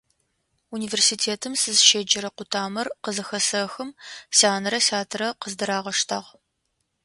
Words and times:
Университетым 0.75 1.53
сызщеджэрэ 1.61 2.29
къутамэр 2.37 2.87
къызхэсэхым, 3.03 3.89
сянэрэ 4.37 4.79
сятэрэ 4.87 5.27
къыздырагъэштагъ. 5.41 6.29